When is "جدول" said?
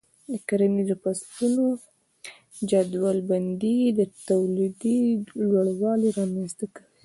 2.69-3.17